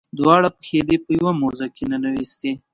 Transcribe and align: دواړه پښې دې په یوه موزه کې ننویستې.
دواړه 0.17 0.49
پښې 0.57 0.79
دې 0.87 0.97
په 1.05 1.09
یوه 1.19 1.31
موزه 1.41 1.67
کې 1.75 1.83
ننویستې. 1.91 2.51